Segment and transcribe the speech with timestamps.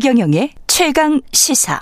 [0.00, 1.80] 최경영의 최강 시사.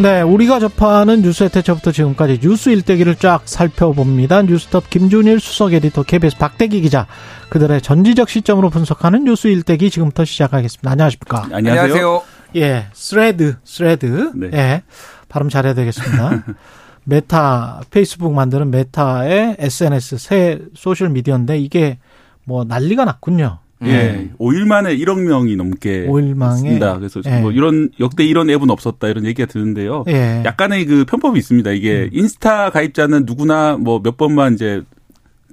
[0.00, 4.42] 네, 우리가 접하는 뉴스의 태초부터 지금까지 뉴스 일대기를 쫙 살펴봅니다.
[4.42, 7.06] 뉴스톱 김준일 수석 에디터 KBS 박대기 기자
[7.48, 10.90] 그들의 전지적 시점으로 분석하는 뉴스 일대기 지금부터 시작하겠습니다.
[10.90, 11.46] 안녕하십니까?
[11.52, 12.22] 안녕하세요.
[12.56, 14.32] 예, 스레드, 스레드.
[14.34, 14.50] 네.
[14.52, 14.82] 예,
[15.28, 16.42] 발음 잘해야 되겠습니다.
[17.08, 21.98] 메타, 페이스북 만드는 메타의 SNS 새 소셜 미디어인데 이게
[22.44, 23.58] 뭐 난리가 났군요.
[23.84, 26.98] 예, 5일 만에 1억 명이 넘게 5일 만에 있습니다.
[26.98, 27.40] 그래서 예.
[27.40, 30.04] 뭐 이런 역대 이런 앱은 없었다 이런 얘기가 드는데요.
[30.08, 30.42] 예.
[30.44, 31.70] 약간의 그 편법이 있습니다.
[31.72, 34.82] 이게 인스타 가입자는 누구나 뭐 몇 번만 이제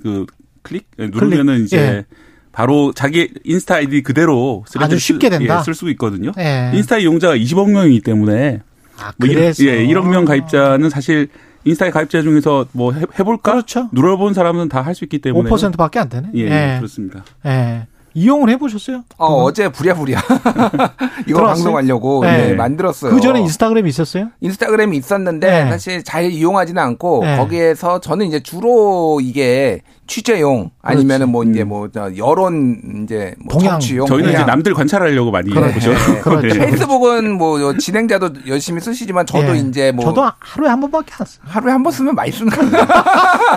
[0.02, 0.26] 그
[0.62, 2.06] 클릭 예, 누르면은 이제 예.
[2.54, 5.60] 바로 자기 인스타 아이디 그대로 아주 쉽게 쓸- 된다?
[5.60, 6.32] 예, 쓸 수 있거든요.
[6.40, 6.72] 예.
[6.74, 8.62] 인스타 이용자가 20억 명이기 때문에
[9.00, 11.28] 아, 뭐 일- 그래서 예, 1억 명 가입자는 사실
[11.66, 13.54] 인스타에 가입자 중에서 뭐 해, 해볼까?
[13.54, 13.90] 그렇죠.
[13.94, 16.28] 눌러본 사람은 다 할 수 있기 때문에 5%밖에 안 되네.
[16.36, 16.76] 예, 예.
[16.78, 17.24] 그렇습니다.
[17.46, 17.88] 예.
[18.16, 19.04] 이용을 해보셨어요?
[19.18, 20.20] 어, 어제 부랴부랴
[21.28, 21.46] 이거 들어왔어요?
[21.46, 22.50] 방송하려고 네.
[22.50, 23.12] 예, 만들었어요.
[23.14, 24.28] 그 전에 인스타그램이 있었어요?
[24.42, 25.70] 인스타그램이 있었는데 네.
[25.70, 27.38] 사실 잘 이용하지는 않고 네.
[27.38, 33.80] 거기에서 저는 이제 주로 이게 취재용 아니면은 뭐 이제 뭐저 여론 이제 뭐 동향.
[33.80, 35.74] 정치용 저희는 이제 그냥 남들 관찰하려고 많이 그렇죠.
[35.74, 35.94] 보죠.
[35.94, 36.20] 네.
[36.20, 36.48] 그렇죠.
[36.50, 36.54] 예.
[36.66, 39.60] 페이스북은 뭐 진행자도 열심히 쓰시지만 저도 예.
[39.62, 41.44] 이제 뭐 저도 하루에 한 번밖에 안 써요.
[41.48, 42.86] 하루에 한 번 쓰면 많이 쓰는 거예요.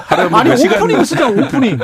[0.07, 1.79] 하루에 아니 오프닝 쓰자 오프닝.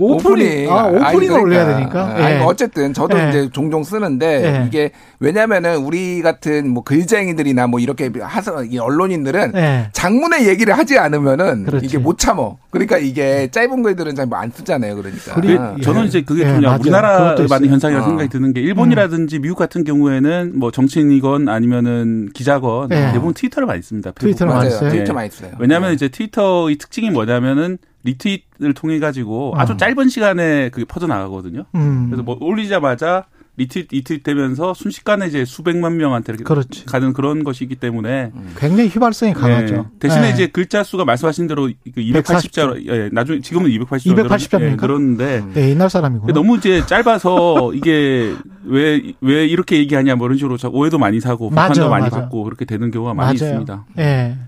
[0.00, 0.70] 오프닝.
[0.72, 1.40] 아 아니, 오프닝을 그러니까.
[1.40, 2.09] 올려야 되니까.
[2.10, 2.38] 아니, 예.
[2.38, 3.28] 뭐 어쨌든 저도 예.
[3.28, 4.66] 이제 종종 쓰는데 예.
[4.66, 9.88] 이게 왜냐면은 우리 같은 뭐 글쟁이들이나 뭐 이렇게 하서 이 언론인들은 예.
[9.92, 11.86] 장문의 얘기를 하지 않으면은 그렇지.
[11.86, 12.58] 이게 못 참어.
[12.70, 14.94] 그러니까 이게 짧은 글들은 잘 안 쓰잖아요.
[14.96, 15.34] 그러니까.
[15.34, 16.06] 그리- 그, 저는 예.
[16.06, 17.70] 이제 그게 예, 그냥 그것도 있어요.
[17.70, 18.08] 현상이라고 어.
[18.10, 23.10] 생각이 드는 게 일본이라든지 미국 같은 경우에는 뭐 정치인이건 아니면은 기자건 예.
[23.12, 24.12] 대부분 트위터를 많이 씁니다.
[24.12, 24.70] 트위터를 많이.
[24.70, 24.88] 써요?
[24.90, 25.14] 트위터 예.
[25.14, 25.50] 많이 써요.
[25.58, 29.76] 왜냐하면 이제 트위터의 특징이 뭐냐면은 리트윗을 통해 가지고 아주 어.
[29.76, 31.64] 짧은 시간에 그게 퍼져 나가거든요.
[31.74, 32.06] 음.
[32.08, 33.24] 그래서 뭐 올리자마자
[33.56, 36.86] 리트윗 이트윗 되면서 순식간에 이제 수백만 명한테 이렇게 그렇지.
[36.86, 39.74] 가는 그런 것이기 때문에 굉장히 휘발성이 강하죠.
[39.74, 39.98] 예.
[39.98, 40.30] 대신에 예.
[40.30, 44.76] 이제 글자 수가 말씀하신 대로 그 280자로 예, 나중에 지금은 280자 280 자입니까?
[44.80, 46.32] 그런데 네, 옛날 사람이구나.
[46.32, 48.34] 너무 이제 짧아서 이게
[48.64, 52.22] 왜 왜 이렇게 얘기하냐 뭐 이런 식으로 저 오해도 많이 사고 비판도 많이 맞아요.
[52.22, 53.50] 받고 그렇게 되는 경우가 많이 맞아요.
[53.52, 53.86] 있습니다.
[53.98, 54.38] 예.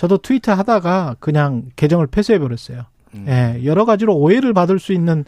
[0.00, 2.84] 저도 트위터 하다가 그냥 계정을 폐쇄해 버렸어요.
[3.16, 3.26] 음.
[3.28, 3.60] 예.
[3.66, 5.26] 여러 가지로 오해를 받을 수 있는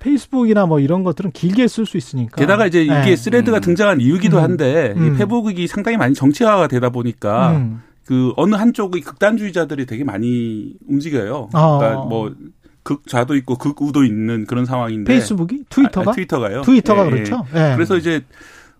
[0.00, 2.34] 페이스북이나 뭐 이런 것들은 길게 쓸 수 있으니까.
[2.34, 3.14] 게다가 이제 이게 예.
[3.14, 4.42] 스레드가 등장한 이유기도 음.
[4.42, 5.14] 한데 음.
[5.14, 7.82] 이 페북이 상당히 많이 정치화가 되다 보니까 음.
[8.06, 11.50] 그 어느 한쪽의 극단주의자들이 되게 많이 움직여요.
[11.54, 11.78] 어.
[11.78, 12.34] 그러니까 뭐
[12.82, 16.62] 극좌도 있고 극우도 있는 그런 상황인데 페이스북이 트위터가 아, 트위터가요.
[16.62, 17.10] 트위터가 예, 예.
[17.10, 17.46] 그렇죠.
[17.54, 17.72] 예.
[17.76, 18.24] 그래서 이제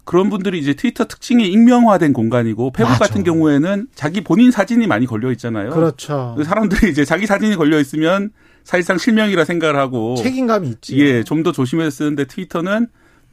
[0.08, 3.04] 그런 분들이 이제 트위터 특징이 익명화된 공간이고 페북 맞아.
[3.04, 5.68] 같은 경우에는 자기 본인 사진이 많이 걸려 있잖아요.
[5.68, 6.34] 그렇죠.
[6.34, 8.30] 그 사람들이 이제 자기 사진이 걸려 있으면
[8.64, 10.98] 사실상 실명이라 생각을 하고 책임감이 있지.
[10.98, 12.86] 예, 좀 더 조심해서 쓰는데 트위터는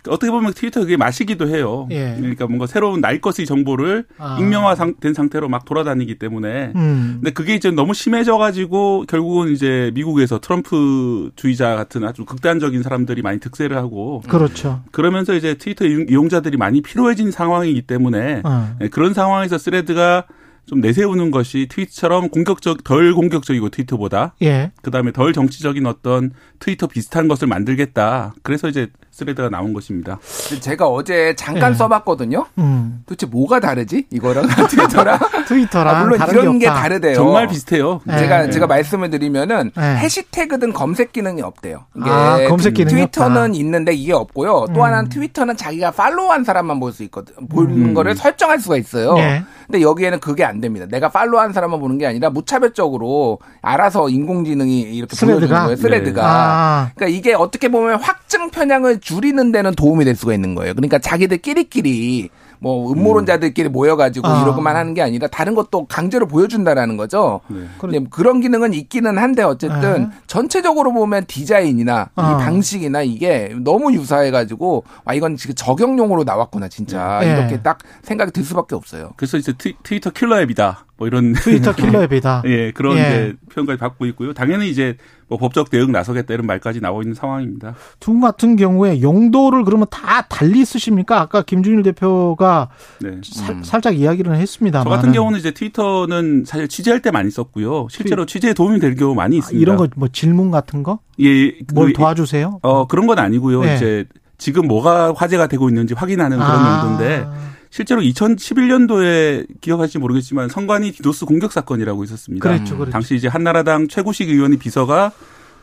[0.07, 1.87] 어떻게 보면 트위터 그게 마시기도 해요.
[1.91, 2.15] 예.
[2.17, 4.37] 그러니까 뭔가 새로운 날 것의 정보를 아.
[4.39, 7.19] 익명화된 상태로 막 돌아다니기 때문에 음.
[7.21, 13.39] 근데 그게 이제 너무 심해져가지고 결국은 이제 미국에서 트럼프 주의자 같은 아주 극단적인 사람들이 많이
[13.39, 14.81] 득세를 하고 그렇죠.
[14.91, 18.75] 그러면서 이제 트위터 이용자들이 많이 피로해진 상황이기 때문에 어.
[18.79, 20.25] 네, 그런 상황에서 스레드가
[20.65, 24.71] 좀 내세우는 것이 트위터처럼 공격적 덜 공격적이고 트위터보다 예.
[24.81, 28.33] 그다음에 덜 정치적인 어떤 트위터 비슷한 것을 만들겠다.
[28.41, 30.19] 그래서 이제 스레드가 나온 것입니다.
[30.59, 31.75] 제가 어제 잠깐 예.
[31.75, 32.47] 써봤거든요.
[32.57, 33.01] 음.
[33.05, 34.05] 도대체 뭐가 다르지?
[34.11, 35.19] 이거랑 트위터랑?
[35.47, 36.81] 트위터랑 아, 물론 다른 이런 게 없다.
[36.81, 37.13] 다르대요.
[37.15, 38.01] 정말 비슷해요.
[38.03, 38.17] 네.
[38.17, 38.49] 제가 네.
[38.51, 39.95] 제가 말씀을 드리면은 네.
[39.97, 41.85] 해시태그든 검색 기능이 없대요.
[41.95, 43.53] 이게 아, 검색 기능이 트위터는 없다.
[43.57, 44.65] 있는데 이게 없고요.
[44.73, 44.83] 또 음.
[44.83, 47.33] 하나는 트위터는 자기가 팔로우한 사람만 볼 수 있거든.
[47.47, 47.93] 보는 음.
[47.93, 49.15] 거를 설정할 수가 있어요.
[49.17, 49.43] 예.
[49.65, 50.85] 근데 여기에는 그게 안 됩니다.
[50.89, 55.39] 내가 팔로우한 사람만 보는 게 아니라 무차별적으로 알아서 인공지능이 이렇게 스레드가?
[55.39, 55.75] 보여주는 거예요.
[55.77, 56.21] 스레드가.
[56.25, 56.91] 아.
[56.95, 60.73] 그러니까 이게 어떻게 보면 확증 편향을 줄이는 데는 도움이 될 수가 있는 거예요.
[60.73, 64.41] 그러니까 자기들끼리끼리 뭐 음모론자들끼리 모여가지고 아.
[64.41, 67.41] 이러고만 하는 게 아니라 다른 것도 강제로 보여준다라는 거죠.
[67.47, 68.03] 네.
[68.09, 70.11] 그런 기능은 있기는 한데 어쨌든 아.
[70.25, 72.31] 전체적으로 보면 디자인이나 아.
[72.31, 77.31] 이 방식이나 이게 너무 유사해가지고 와 이건 지금 저격용으로 나왔구나 진짜 네.
[77.31, 79.11] 이렇게 딱 생각이 들 수밖에 없어요.
[79.17, 80.85] 그래서 이제 트, 트위터 킬러 앱이다.
[80.97, 82.41] 뭐 이런 트위터 킬러 앱이다.
[82.45, 83.01] 예, 그런 예.
[83.01, 84.33] 이제 표현까지 받고 있고요.
[84.33, 87.73] 당연히 이제 뭐 법적 대응 나서겠다 이런 말까지 나오고 있는 상황입니다.
[87.99, 91.19] 두 같은 경우에 용도를 그러면 다 달리 쓰십니까?
[91.19, 92.69] 아까 김준일 대표가
[93.01, 93.19] 네.
[93.23, 97.87] 살- 살짝 이야기를 했습니다만 저 같은 경우는 이제 트위터는 사실 취재할 때 많이 썼고요.
[97.89, 99.59] 실제로 취재에 도움이 될 경우 많이 있습니다.
[99.61, 100.99] 이런 거 뭐 질문 같은 거?
[101.19, 102.59] 예, 그 뭘 도와주세요?
[102.61, 103.61] 어 그런 건 아니고요.
[103.63, 103.75] 네.
[103.75, 104.05] 이제
[104.37, 106.81] 지금 뭐가 화제가 되고 있는지 확인하는 그런 아.
[106.83, 107.27] 용도인데
[107.75, 112.47] 실제로 2011년도에 기억하실지 모르겠지만 선관위 디도스 공격 사건이라고 있었습니다.
[112.47, 112.89] 그랬죠, 그랬죠.
[112.93, 115.11] 당시 이제 한나라당 최고식 의원이 비서가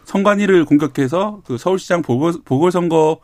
[0.05, 3.19] 선관위를 공격해서 그 서울시장 보궐, 보궐선거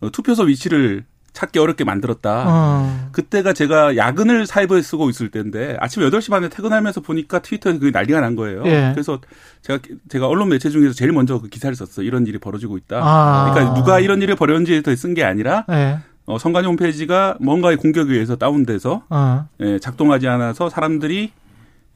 [0.00, 2.44] 어, 투표소 위치를 찾기 어렵게 만들었다.
[2.46, 3.08] 어.
[3.10, 8.20] 그때가 제가 야근을 사이버에 쓰고 있을 때인데 아침 8시 반에 퇴근하면서 보니까 트위터에 그게 난리가
[8.20, 8.62] 난 거예요.
[8.66, 8.92] 예.
[8.94, 9.20] 그래서
[9.62, 12.04] 제가 제가 언론 매체 중에서 제일 먼저 그 기사를 썼어.
[12.04, 13.00] 이런 일이 벌어지고 있다.
[13.02, 13.50] 아.
[13.52, 15.98] 그러니까 누가 이런 일을 벌였는지에 대해 쓴게 아니라 예.
[16.28, 19.48] 어, 선관위 홈페이지가 뭔가의 공격에 의해서 다운돼서 어.
[19.60, 21.32] 예, 작동하지 않아서 사람들이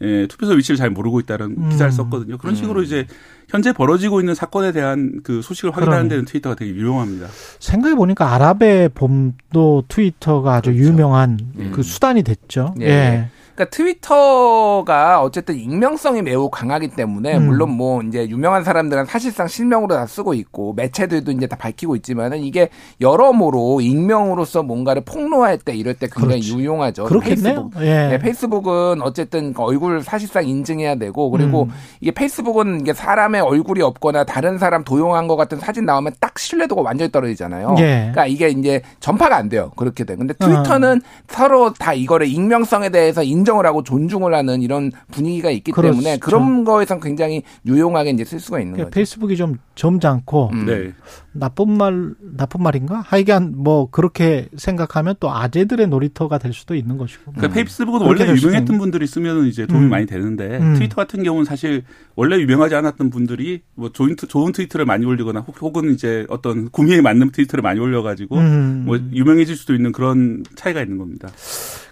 [0.01, 1.69] 예, 투표소 위치를 잘 모르고 있다는 음.
[1.69, 2.39] 기사를 썼거든요.
[2.39, 3.07] 그런 식으로 이제
[3.49, 6.09] 현재 벌어지고 있는 사건에 대한 그 소식을 확인하는.
[6.09, 7.29] 데는 트위터가 되게 유용합니다.
[7.61, 10.89] 생각해 보니까 아랍의 봄도 트위터가 아주 그렇죠.
[10.89, 11.73] 유명한 음.
[11.75, 12.75] 그 수단이 됐죠.
[12.81, 12.87] 예.
[12.87, 13.29] 예.
[13.55, 17.47] 그러니까 트위터가 어쨌든 익명성이 매우 강하기 때문에 음.
[17.47, 22.39] 물론 뭐 이제 유명한 사람들은 사실상 실명으로 다 쓰고 있고 매체들도 이제 다 밝히고 있지만은
[22.39, 22.71] 이게
[23.01, 26.57] 여러모로 익명으로서 뭔가를 폭로할 때 이럴 때 굉장히 그렇지.
[26.57, 27.05] 유용하죠.
[27.05, 27.71] 그렇겠네요.
[27.71, 27.83] 페이스북.
[27.83, 28.09] 예.
[28.09, 31.71] 네, 페이스북은 어쨌든 그 얼굴 사실상 인증해야 되고 그리고 음.
[32.01, 36.83] 이게 페이스북은 이게 사람의 얼굴이 없거나 다른 사람 도용한 것 같은 사진 나오면 딱 신뢰도가
[36.83, 37.75] 완전히 떨어지잖아요.
[37.79, 37.83] 예.
[38.13, 39.71] 그러니까 이게 이제 전파가 안 돼요.
[39.77, 40.15] 그렇게 돼.
[40.15, 40.17] 어.
[40.17, 45.73] 근데 트위터는 서로 다 이거를 익명성에 대해서 인 정을 하고 존중을 하는 이런 분위기가 있기
[45.73, 45.93] 그렇죠.
[45.93, 48.95] 때문에 그런 거에선 굉장히 유용하게 이제 쓸 수가 있는 그러니까 거죠.
[48.95, 50.67] 페이스북이 좀 점잖고 음.
[50.67, 50.93] 네.
[51.33, 53.01] 나쁜 말 나쁜 말인가?
[53.07, 57.33] 하여간 뭐 그렇게 생각하면 또 아재들의 놀이터가 될 수도 있는 것이고.
[57.33, 59.91] 그러니까 페이스북은 그렇게 원래 유명했던 있는- 분들이 쓰면 이제 도움이 음.
[59.91, 60.75] 많이 되는데 음.
[60.75, 61.85] 트위터 같은 경우는 사실
[62.17, 66.69] 원래 유명하지 않았던 분들이 뭐 좋은, 트- 좋은 트위터를 많이 올리거나 혹- 혹은 이제 어떤
[66.71, 68.83] 구미에 맞는 트위터를 많이 올려가지고 음.
[68.87, 71.29] 뭐 유명해질 수도 있는 그런 차이가 있는 겁니다.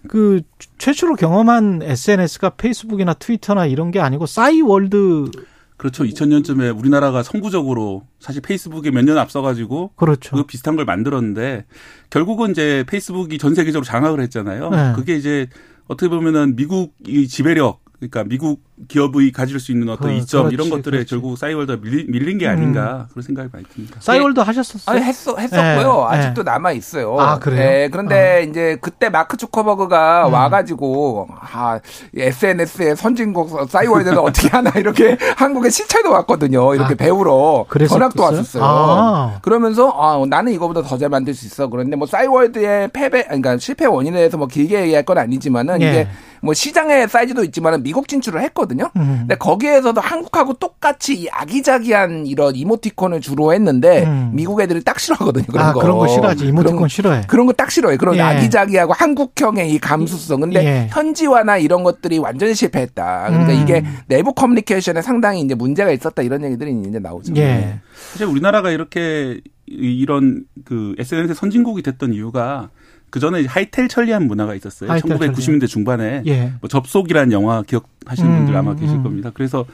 [0.09, 0.41] 그
[0.79, 5.31] 최초로 경험한 SNS가 페이스북이나 트위터나 이런 게 아니고 싸이월드
[5.77, 6.05] 그렇죠.
[6.05, 10.37] 2000년쯤에 우리나라가 선구적으로 사실 페이스북에 몇 년 앞서가지고 그렇죠.
[10.37, 11.65] 그 비슷한 걸 만들었는데
[12.11, 14.71] 결국은 이제 페이스북이 전 세계적으로 장악을 했잖아요.
[14.71, 14.93] 네.
[14.95, 15.49] 그게 이제
[15.89, 20.71] 어떻게 보면은 미국이 지배력 그러니까 미국 기업이 가질 수 있는 어떤 그, 이점 그렇지, 이런
[20.71, 21.11] 것들에 그렇지.
[21.11, 23.97] 결국 싸이월드가 밀린, 밀린 게 아닌가 그런 생각이 많이 듭니다.
[24.01, 24.97] 싸이월드 하셨었어요?
[24.97, 26.09] 아니 했어 했었고요.
[26.11, 27.19] 예, 아직도 남아 있어요.
[27.21, 27.59] 아, 그래요?
[27.61, 30.33] 네, 그런데 이제 그때 마크 주커버그가 음.
[30.33, 31.79] 와가지고 아
[32.17, 36.75] SNS의 선진국 싸이월드는 어떻게 하나 이렇게 한국에 시찰도 왔거든요.
[36.75, 37.99] 이렇게 아, 배우러 그랬었어요?
[37.99, 38.63] 전학도 왔었어요.
[38.65, 39.39] 아.
[39.43, 41.69] 그러면서 아 나는 이거보다 더 잘 만들 수 있어.
[41.69, 45.89] 그런데 뭐 싸이월드의 패배, 아니, 그러니까 실패 원인에 대해서 뭐 길게 얘기할 건 아니지만은 예.
[45.89, 46.09] 이게
[46.43, 48.91] 뭐 시장의 사이즈도 있지만은 미국 진출을 했거든요.
[48.97, 49.17] 음.
[49.21, 54.31] 근데 거기에서도 한국하고 똑같이 이 아기자기한 이런 이모티콘을 주로 했는데 음.
[54.35, 55.47] 미국 애들이 딱 싫어하거든요.
[55.47, 55.81] 그런 아, 거.
[55.81, 56.47] 그런 거 싫어하지.
[56.47, 57.23] 이모티콘 그런, 싫어해.
[57.29, 57.97] 그런 거 딱 싫어해.
[57.99, 58.21] 그런 예.
[58.21, 60.41] 아기자기하고 한국형의 이 감수성.
[60.41, 60.89] 근데 예.
[60.91, 63.27] 현지화나 이런 것들이 완전히 실패했다.
[63.29, 63.63] 그러니까 음.
[63.63, 67.35] 이게 내부 커뮤니케이션에 상당히 이제 문제가 있었다 이런 얘기들이 이제 나오죠.
[67.37, 67.81] 예.
[68.13, 72.71] 사실 우리나라가 이렇게 이- 이런 그 SNS 선진국이 됐던 이유가
[73.11, 74.91] 그 전에 하이텔 천리안 문화가 있었어요.
[74.91, 76.53] 하이텔 1990년대 중반에 예.
[76.61, 79.03] 뭐 접속이라는 영화 기억하시는 음, 분들 아마 계실 음.
[79.03, 79.31] 겁니다.
[79.35, 79.65] 그래서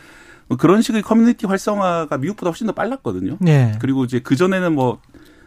[0.48, 3.38] 뭐 그런 식의 커뮤니티 활성화가 미국보다 훨씬 더 빨랐거든요.
[3.46, 3.72] 예.
[3.80, 5.00] 그리고 이제 그 전에는 뭐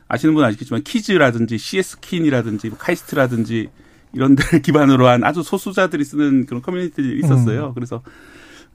[0.07, 3.69] 아시는 분은 아시겠지만 키즈라든지 CS킨이라든지 뭐 카이스트라든지
[4.13, 7.67] 이런 데를 기반으로 한 아주 소수자들이 쓰는 그런 커뮤니티들이 있었어요.
[7.67, 7.73] 음.
[7.73, 8.01] 그래서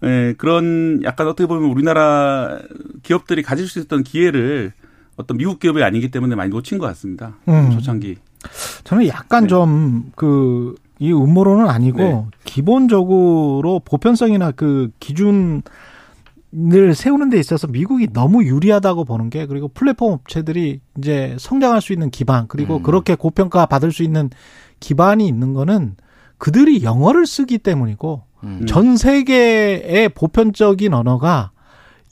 [0.02, 2.58] 예, 그런 약간 어떻게 보면 우리나라
[3.02, 4.72] 기업들이 가질 수 있었던 기회를
[5.16, 7.36] 어떤 미국 기업이 아니기 때문에 많이 놓친 것 같습니다.
[7.48, 7.70] 음.
[7.72, 8.16] 초창기.
[8.84, 9.48] 저는 약간 네.
[9.48, 12.24] 좀그 이 음모론은 아니고 네.
[12.44, 15.62] 기본적으로 보편성이나 그 기준을
[16.94, 22.10] 세우는 데 있어서 미국이 너무 유리하다고 보는 게 그리고 플랫폼 업체들이 이제 성장할 수 있는
[22.10, 22.82] 기반 그리고 음.
[22.82, 24.30] 그렇게 고평가 받을 수 있는
[24.80, 25.96] 기반이 있는 거는
[26.38, 28.66] 그들이 영어를 쓰기 때문이고 음.
[28.66, 31.50] 전 세계의 보편적인 언어가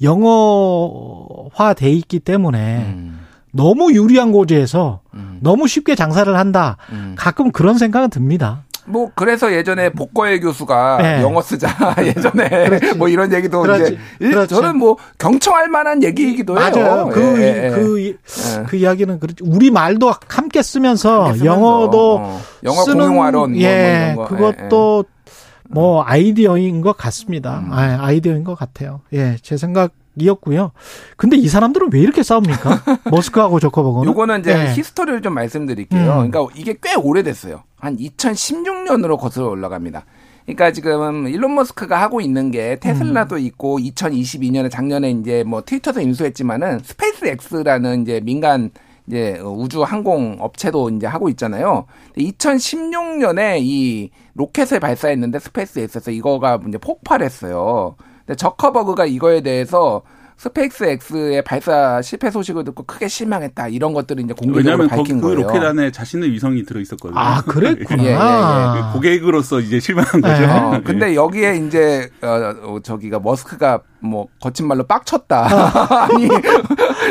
[0.00, 3.20] 영어화 돼 있기 때문에 음.
[3.52, 5.21] 너무 유리한 고지에서 음.
[5.42, 6.76] 너무 쉽게 장사를 한다.
[6.90, 7.14] 음.
[7.18, 8.62] 가끔 그런 생각은 듭니다.
[8.84, 11.22] 뭐 그래서 예전에 복거의 교수가 네.
[11.22, 11.68] 영어 쓰자
[12.02, 13.82] 예전에 뭐 이런 얘기도 그렇지.
[13.92, 14.52] 이제 일- 그렇지.
[14.54, 16.70] 저는 뭐 경청할 만한 얘기이기도 해요.
[16.74, 17.08] 맞아요.
[17.12, 17.70] 그, 예, 예, 예.
[17.70, 18.14] 그, 예.
[18.66, 19.44] 그 이야기는 그렇지.
[19.44, 24.40] 우리 말도 함께 쓰면서 함께 쓰면서, 영어도 어, 영어 쓰는 공용화론 뭐, 예, 뭐 이런
[24.40, 24.52] 거.
[24.52, 25.04] 그것도
[25.70, 27.60] 뭐 아이디어인 것 같습니다.
[27.60, 27.72] 음.
[27.72, 29.00] 아, 아이디어인 것 같아요.
[29.12, 30.72] 예, 제 생각 이었고요.
[31.16, 32.82] 근데 이 사람들은 왜 이렇게 싸웁니까?
[33.10, 34.10] 머스크하고 저커버그는?
[34.10, 34.74] 요거는 이제 예.
[34.74, 36.00] 히스토리를 좀 말씀드릴게요.
[36.00, 36.30] 음.
[36.30, 37.62] 그러니까 이게 꽤 오래됐어요.
[37.78, 40.04] 한 2016년으로 거슬러 올라갑니다.
[40.44, 43.40] 그러니까 지금 일론 머스크가 하고 있는 게 테슬라도 음.
[43.40, 48.70] 있고 2022년에 작년에 이제 뭐 트위터도 인수했지만은 스페이스 X라는 이제 민간
[49.06, 51.86] 이제 우주 항공 업체도 이제 하고 있잖아요.
[52.16, 57.96] 2016년에 이 로켓을 발사했는데 스페이스 X에서 이거가 이제 폭발했어요.
[58.26, 60.02] 근데 저커버그가 이거에 대해서
[60.36, 65.28] 스페이스 X의 발사 실패 소식을 듣고 크게 실망했다 이런 것들을 이제 공개적으로 왜냐하면 밝힌 그
[65.28, 65.42] 거예요.
[65.42, 67.20] 로켓 안에 자신의 위성이 들어 있었거든요.
[67.20, 68.02] 아, 그랬구나.
[68.04, 68.92] 예, 예, 예.
[68.92, 70.40] 고객으로서 이제 실망한 거죠.
[70.46, 70.52] 네.
[70.52, 75.46] 어, 근데 여기에 이제 어, 어, 저기가 머스크가 뭐 거친 말로 빡쳤다.
[76.06, 76.24] 아니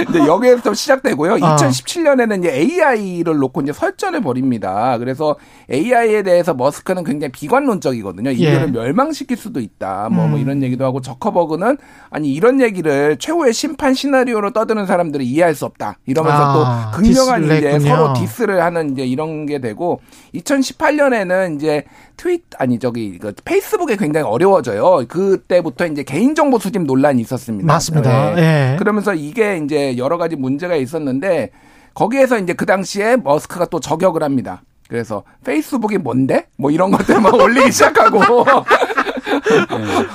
[0.09, 1.33] 이제 여기에서 시작되고요.
[1.41, 1.55] 아.
[1.55, 4.97] 2017년에는 이제 AI를 놓고 이제 설전을 벌입니다.
[4.97, 5.35] 그래서
[5.71, 8.31] AI에 대해서 머스크는 굉장히 비관론적이거든요.
[8.31, 8.71] 인류를 예.
[8.71, 10.09] 멸망시킬 수도 있다.
[10.11, 10.41] 뭐, 뭐 음.
[10.41, 11.77] 이런 얘기도 하고 저커버그는
[12.09, 15.97] 아니 이런 얘기를 최후의 심판 시나리오로 떠드는 사람들이 이해할 수 없다.
[16.05, 17.95] 이러면서 아, 또 극명한 이제 했군요.
[17.95, 20.01] 서로 디스를 하는 이제 이런 게 되고
[20.35, 21.85] 2018년에는 이제
[22.21, 25.05] 트윗 아니 저기 그 페이스북에 굉장히 어려워져요.
[25.07, 27.65] 그때부터 이제 개인정보 수집 논란이 있었습니다.
[27.65, 28.35] 맞습니다.
[28.35, 28.73] 네.
[28.73, 28.75] 예.
[28.77, 31.49] 그러면서 이게 이제 여러 가지 문제가 있었는데
[31.95, 34.61] 거기에서 이제 그 당시에 머스크가 또 저격을 합니다.
[34.87, 36.45] 그래서 페이스북이 뭔데?
[36.57, 38.21] 뭐 이런 것들 막 올리기 시작하고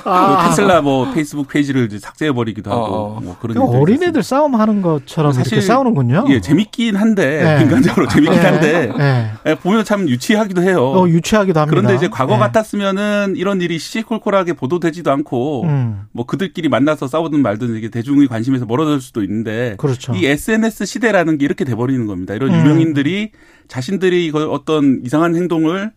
[0.05, 0.43] 아.
[0.43, 3.21] 그 테슬라 뭐 페이스북 페이지를 이제 삭제해 버리기도 하고 어, 어.
[3.23, 6.27] 뭐 그런 어린애들 싸움 하는 것처럼 사실 싸우는군요.
[6.29, 7.63] 예, 재밌긴 한데 네.
[7.63, 8.47] 인간적으로 재밌긴 예.
[8.47, 9.31] 한데 예.
[9.51, 10.79] 예, 보면 참 유치하기도 해요.
[10.79, 11.71] 어, 유치하기도 합니다.
[11.71, 12.39] 그런데 이제 과거 예.
[12.39, 16.07] 같았으면은 이런 일이 시시콜콜하게 보도되지도 않고 음.
[16.13, 20.15] 뭐 그들끼리 만나서 싸우든 말든 이게 대중의 관심에서 멀어질 수도 있는데 그렇죠.
[20.15, 22.35] 이 SNS 시대라는 게 이렇게 돼 버리는 겁니다.
[22.35, 22.61] 이런 음.
[22.61, 23.33] 유명인들이
[23.69, 25.93] 자신들이 이거 어떤 이상한 행동을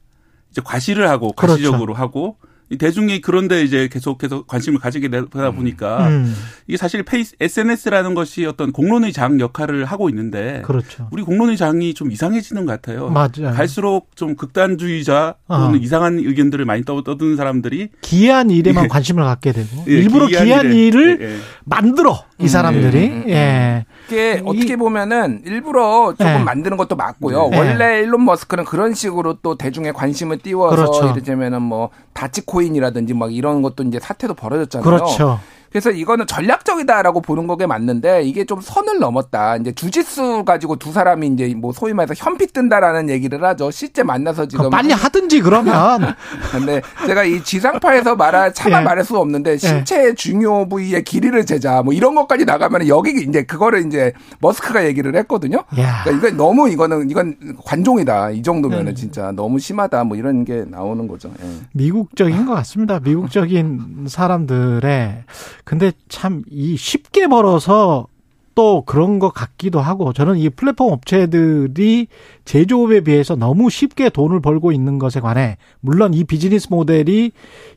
[0.52, 1.54] 이제 과시를 하고 그렇죠.
[1.54, 2.38] 가시적으로 하고
[2.72, 6.36] 이 대중이 그런데 이제 계속해서 관심을 가지게 되다 보니까 음.
[6.68, 11.08] 이게 사실 페이스 SNS라는 것이 어떤 공론의 장 역할을 하고 있는데 그렇죠.
[11.12, 13.10] 우리 공론의 장이 좀 이상해지는 것 같아요.
[13.10, 13.56] 맞아요.
[13.56, 15.76] 갈수록 좀 극단주의자 또는 어.
[15.76, 18.88] 이상한 의견들을 많이 떠- 떠드는 사람들이 기이한 일에만 예.
[18.88, 21.38] 관심을 갖게 되고 예, 일부러 기이한, 일에, 일을 예, 예.
[21.66, 26.44] 만들어 이 사람들이 음, 음, 이게 이- 어떻게 보면은 일부러 조금 네.
[26.44, 27.50] 만드는 것도 맞고요.
[27.50, 27.58] 네.
[27.58, 31.10] 원래 일론 머스크는 그런 식으로 또 대중의 관심을 띄워서 그렇죠.
[31.12, 34.84] 이를테면은 뭐 다치코인이라든지 막 이런 것도 이제 사태도 벌어졌잖아요.
[34.84, 35.40] 그렇죠.
[35.72, 39.58] 그래서 이거는 전략적이다라고 보는 거게 맞는데 이게 좀 선을 넘었다.
[39.58, 43.72] 이제 주짓수 가지고 두 사람이 이제 뭐 소위 말해서 현피 뜬다라는 얘기를 하죠.
[43.72, 46.16] 실제 만나서 지금 빨리 하든지 그러면
[46.52, 48.84] 근데 제가 이 지상파에서 말할 차마 예.
[48.84, 53.86] 말할 수 없는데 신체의 중요 부위의 길이를 재자 뭐 이런 것까지 나가면 여기 이제 그거를
[53.86, 55.64] 이제 머스크가 얘기를 했거든요.
[55.78, 56.02] 야.
[56.04, 58.32] 그러니까 이건 너무 이거는 이건 관종이다.
[58.32, 58.44] 이 음.
[58.44, 60.04] 정도면은 진짜 너무 심하다.
[60.06, 61.30] 뭐 이런 게 나오는 거죠.
[61.44, 61.48] 예.
[61.74, 63.00] 미국적인 것 같습니다.
[63.00, 65.24] 미국적인 사람들의
[65.70, 68.08] 근데 참 이 쉽게 벌어서
[68.56, 72.08] 또 그런 것 같기도 하고 저는 이 플랫폼 업체들이
[72.44, 77.34] 제조업에 비해서 너무 쉽게 돈을 벌고 있는 것에 관해 물론 이 비즈니스 모델이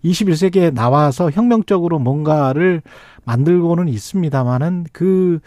[0.07, 2.81] 21세기에 나와서 혁명적으로 뭔가를
[3.27, 5.41] 만들고는 있습니다만은 그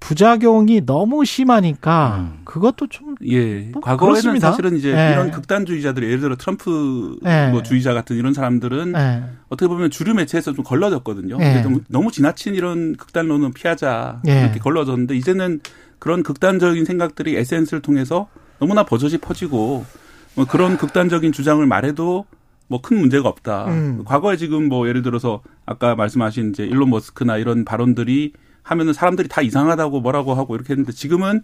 [0.00, 3.60] 부작용이 너무 심하니까 그것도 좀 예.
[3.72, 4.50] 뭐 과거에는 그렇습니다.
[4.50, 5.12] 사실은 이제 예.
[5.12, 7.50] 이런 극단주의자들 예를 들어 트럼프 예.
[7.52, 9.22] 뭐 주의자 같은 이런 사람들은 예.
[9.50, 11.36] 어떻게 보면 주류 매체에서 좀 걸러졌거든요.
[11.40, 11.62] 예.
[11.88, 14.40] 너무, 지나친 이런 극단론은 피하자 예.
[14.40, 15.60] 이렇게 걸러졌는데 이제는
[15.98, 18.28] 그런 극단적인 생각들이 SNS를 통해서
[18.58, 19.84] 너무나 버젓이 퍼지고
[20.34, 22.24] 뭐 그런 극단적인 주장을 말해도
[22.68, 23.66] 뭐큰 문제가 없다.
[23.66, 24.02] 음.
[24.04, 29.42] 과거에 지금 뭐 예를 들어서 아까 말씀하신 이제 일론 머스크나 이런 발언들이 하면은 사람들이 다
[29.42, 31.42] 이상하다고 뭐라고 하고 이렇게 했는데 지금은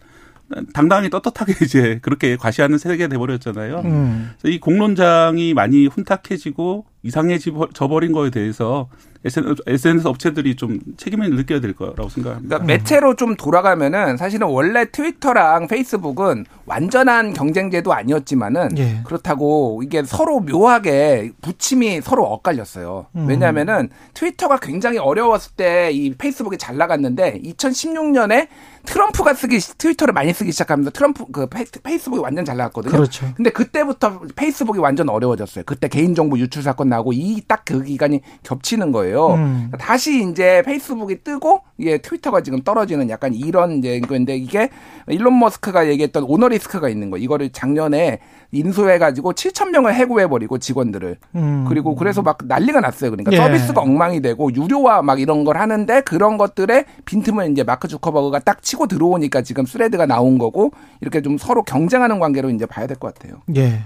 [0.72, 3.80] 당당히 떳떳하게 이제 그렇게 과시하는 세계가 돼버렸잖아요.
[3.84, 4.30] 음.
[4.38, 8.88] 그래서 이 공론장이 많이 혼탁해지고 이상해져 버린 거에 대해서
[9.24, 12.58] SNS 업체들이 좀 책임을 느껴야 될 거라고 생각합니다.
[12.58, 19.00] 그러니까 매체로 좀 돌아가면은 사실은 원래 트위터랑 페이스북은 완전한 경쟁제도 아니었지만은 예.
[19.04, 23.06] 그렇다고 이게 서로 묘하게 부침이 서로 엇갈렸어요.
[23.16, 23.26] 음.
[23.28, 28.48] 왜냐하면은 트위터가 굉장히 어려웠을 때 이 페이스북이 잘 나갔는데 2016년에
[28.84, 32.92] 트럼프가 쓰기 트위터를 많이 쓰기 시작하면서 트럼프 그 페이- 페이스북이 완전 잘 나갔거든요.
[32.92, 33.26] 그렇죠.
[33.36, 35.64] 근데 그때부터 페이스북이 완전 어려워졌어요.
[35.66, 39.34] 그때 개인정보 유출 사건 나고 이 딱 그 기간이 겹치는 거예요.
[39.34, 39.70] 음.
[39.78, 44.68] 다시 이제 페이스북이 뜨고 이게 트위터가 지금 떨어지는 약간 이런 이제 건데 이게
[45.08, 47.16] 일론 머스크가 얘기했던 오너 리스크가 있는 거.
[47.18, 48.20] 이거를 작년에
[48.52, 51.16] 인수해 가지고 7천 명을 해고해 버리고 직원들을.
[51.34, 51.64] 음.
[51.68, 53.10] 그리고 그래서 막 난리가 났어요.
[53.10, 53.36] 그러니까 예.
[53.36, 58.62] 서비스가 엉망이 되고 유료화 막 이런 걸 하는데 그런 것들에 빈틈을 이제 마크 주커버그가 딱
[58.62, 63.12] 치고 들어오니까 지금 스레드가 나온 거고 이렇게 좀 서로 경쟁하는 관계로 이제 봐야 될 것
[63.14, 63.42] 같아요.
[63.56, 63.82] 예.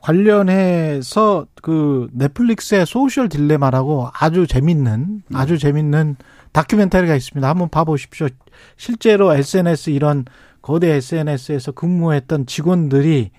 [0.00, 6.16] 관련해서 그 넷플릭스의 소셜 딜레마라고 아주 재밌는 아주 재밌는
[6.52, 7.48] 다큐멘터리가 있습니다.
[7.48, 8.28] 한번 봐보십시오.
[8.76, 10.24] 실제로 SNS 이런
[10.62, 13.30] 거대 SNS에서 근무했던 직원들이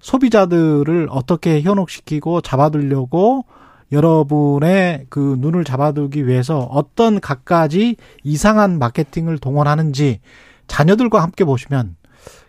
[0.00, 3.44] 소비자들을 어떻게 현혹시키고 잡아두려고
[3.90, 10.20] 여러분의 그 눈을 잡아두기 위해서 어떤 갖가지 이상한 마케팅을 동원하는지
[10.66, 11.96] 자녀들과 함께 보시면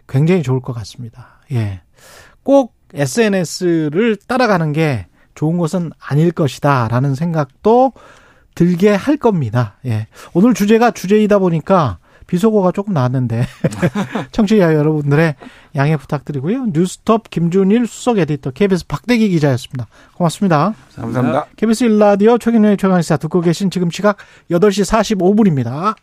[0.07, 1.41] 굉장히 좋을 것 같습니다.
[1.51, 1.81] 예.
[2.43, 7.93] 꼭 SNS를 따라가는 게 좋은 것은 아닐 것이다 라는 생각도
[8.55, 9.77] 들게 할 겁니다.
[9.85, 10.07] 예.
[10.33, 13.43] 오늘 주제가 주제이다 보니까 비속어가 조금 나왔는데
[14.31, 15.35] 청취자 여러분들의
[15.75, 16.67] 양해 부탁드리고요.
[16.67, 19.87] 뉴스톱 김준일 수석 에디터 KBS 박대기 기자였습니다.
[20.15, 20.75] 고맙습니다.
[20.95, 21.47] 감사합니다.
[21.57, 24.17] KBS 일라디오 최경영의 최강시사 듣고 계신 지금 시각
[24.51, 24.85] 8시
[25.17, 25.95] 45분입니다.